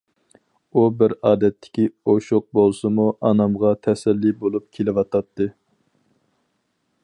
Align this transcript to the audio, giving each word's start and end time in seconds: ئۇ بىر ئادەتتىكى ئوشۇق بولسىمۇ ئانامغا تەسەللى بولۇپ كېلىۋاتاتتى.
ئۇ 0.79 0.85
بىر 1.01 1.11
ئادەتتىكى 1.29 1.85
ئوشۇق 2.13 2.47
بولسىمۇ 2.59 3.05
ئانامغا 3.29 3.75
تەسەللى 3.89 4.33
بولۇپ 4.43 4.67
كېلىۋاتاتتى. 4.79 5.51